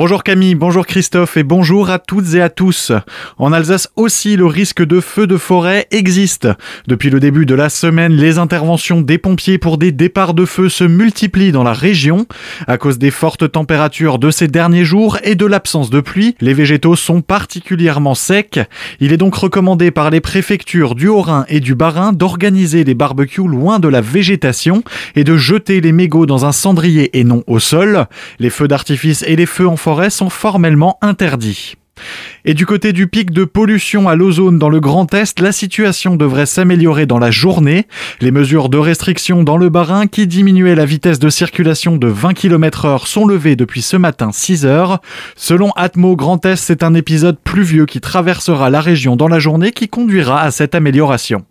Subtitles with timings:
[0.00, 2.90] Bonjour Camille, bonjour Christophe et bonjour à toutes et à tous.
[3.36, 6.48] En Alsace aussi, le risque de feu de forêt existe.
[6.86, 10.70] Depuis le début de la semaine, les interventions des pompiers pour des départs de feu
[10.70, 12.24] se multiplient dans la région.
[12.66, 16.54] À cause des fortes températures de ces derniers jours et de l'absence de pluie, les
[16.54, 18.58] végétaux sont particulièrement secs.
[19.00, 23.46] Il est donc recommandé par les préfectures du Haut-Rhin et du Bas-Rhin d'organiser les barbecues
[23.46, 24.82] loin de la végétation
[25.14, 28.06] et de jeter les mégots dans un cendrier et non au sol.
[28.38, 31.74] Les feux d'artifice et les feux en forêt sont formellement interdits.
[32.44, 36.16] Et du côté du pic de pollution à l'ozone dans le Grand Est, la situation
[36.16, 37.86] devrait s'améliorer dans la journée.
[38.20, 42.32] Les mesures de restriction dans le Bas-Rhin qui diminuaient la vitesse de circulation de 20
[42.34, 45.00] km heure sont levées depuis ce matin 6 heures.
[45.36, 49.72] Selon Atmo Grand Est, c'est un épisode pluvieux qui traversera la région dans la journée
[49.72, 51.44] qui conduira à cette amélioration.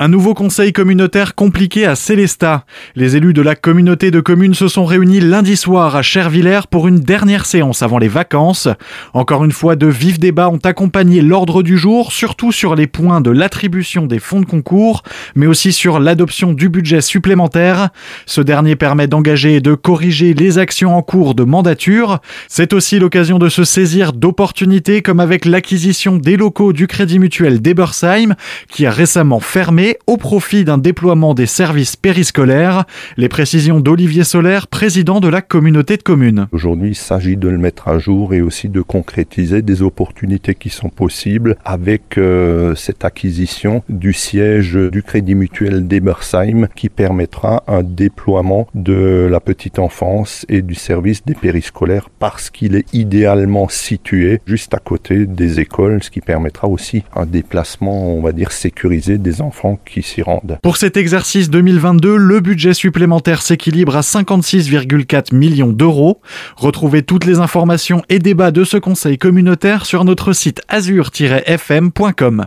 [0.00, 2.64] Un nouveau conseil communautaire compliqué à Célestat.
[2.94, 6.86] Les élus de la communauté de communes se sont réunis lundi soir à Chervillers pour
[6.86, 8.68] une dernière séance avant les vacances.
[9.12, 13.20] Encore une fois, de vifs débats ont accompagné l'ordre du jour, surtout sur les points
[13.20, 15.02] de l'attribution des fonds de concours,
[15.34, 17.88] mais aussi sur l'adoption du budget supplémentaire.
[18.24, 22.20] Ce dernier permet d'engager et de corriger les actions en cours de mandature.
[22.46, 27.60] C'est aussi l'occasion de se saisir d'opportunités comme avec l'acquisition des locaux du Crédit Mutuel
[27.60, 28.36] d'Ebersheim,
[28.70, 32.84] qui a récemment fermé au profit d'un déploiement des services périscolaires.
[33.16, 36.48] Les précisions d'Olivier Solaire, président de la communauté de communes.
[36.52, 40.70] Aujourd'hui, il s'agit de le mettre à jour et aussi de concrétiser des opportunités qui
[40.70, 47.82] sont possibles avec euh, cette acquisition du siège du Crédit Mutuel d'Ebersheim qui permettra un
[47.82, 54.40] déploiement de la petite enfance et du service des périscolaires parce qu'il est idéalement situé
[54.46, 59.18] juste à côté des écoles, ce qui permettra aussi un déplacement, on va dire, sécurisé
[59.18, 60.58] des enfants qui s'y rendent.
[60.62, 66.20] Pour cet exercice 2022, le budget supplémentaire s'équilibre à 56,4 millions d'euros.
[66.56, 72.46] Retrouvez toutes les informations et débats de ce conseil communautaire sur notre site azur-fm.com.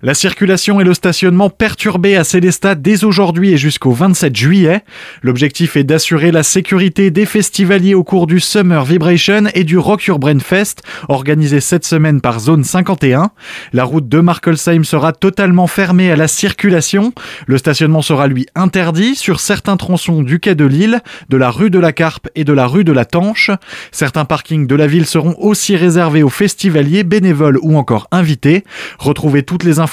[0.00, 4.84] La circulation et le stationnement perturbés à Célestat dès aujourd'hui et jusqu'au 27 juillet.
[5.22, 10.06] L'objectif est d'assurer la sécurité des festivaliers au cours du Summer Vibration et du Rock
[10.06, 13.32] Urban Fest, organisé cette semaine par Zone 51.
[13.72, 17.12] La route de Markelsheim sera totalement fermée à la circulation.
[17.48, 21.70] Le stationnement sera lui interdit sur certains tronçons du quai de Lille, de la rue
[21.70, 23.50] de la Carpe et de la rue de la Tanche.
[23.90, 28.62] Certains parkings de la ville seront aussi réservés aux festivaliers, bénévoles ou encore invités.
[29.00, 29.87] Retrouvez toutes les informations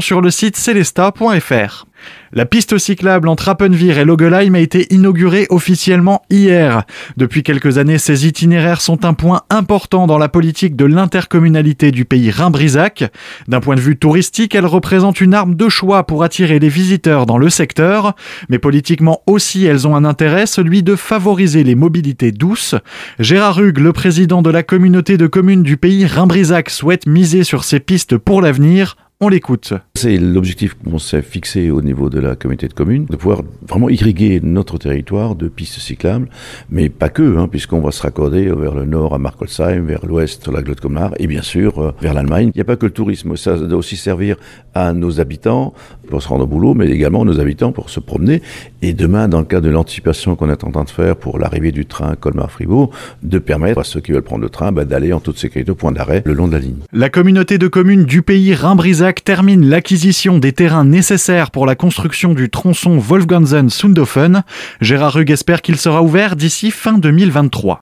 [0.00, 1.86] sur le site celesta.fr.
[2.32, 6.84] La piste cyclable entre Appenvire et Logelheim a été inaugurée officiellement hier.
[7.16, 12.04] Depuis quelques années, ces itinéraires sont un point important dans la politique de l'intercommunalité du
[12.04, 13.10] pays Rhin-Brisac.
[13.48, 17.24] D'un point de vue touristique, elles représentent une arme de choix pour attirer les visiteurs
[17.24, 18.14] dans le secteur,
[18.48, 22.74] mais politiquement aussi elles ont un intérêt, celui de favoriser les mobilités douces.
[23.18, 27.64] Gérard Hugues, le président de la communauté de communes du pays Rhin-Brisac, souhaite miser sur
[27.64, 29.72] ces pistes pour l'avenir on l'écoute.
[29.96, 33.88] C'est l'objectif qu'on s'est fixé au niveau de la communauté de communes, de pouvoir vraiment
[33.88, 36.28] irriguer notre territoire de pistes cyclables,
[36.70, 40.46] mais pas que, hein, puisqu'on va se raccorder vers le nord à Markolsheim, vers l'ouest
[40.46, 42.52] la Glotte Comlar, et bien sûr euh, vers l'Allemagne.
[42.54, 44.36] Il n'y a pas que le tourisme, ça doit aussi servir
[44.72, 45.74] à nos habitants
[46.08, 48.40] pour se rendre au boulot, mais également à nos habitants pour se promener.
[48.82, 51.72] Et demain, dans le cadre de l'anticipation qu'on est en train de faire pour l'arrivée
[51.72, 52.92] du train Colmar-Fribourg,
[53.24, 55.74] de permettre à ceux qui veulent prendre le train bah, d'aller en toute sécurité au
[55.74, 56.78] point d'arrêt le long de la ligne.
[56.92, 58.54] La communauté de communes du pays
[59.12, 64.42] termine l'acquisition des terrains nécessaires pour la construction du tronçon Wolfgansen-Sundofen.
[64.80, 67.76] Gérard Rug espère qu'il sera ouvert d'ici fin 2023.